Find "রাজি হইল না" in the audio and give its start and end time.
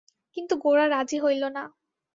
0.87-1.63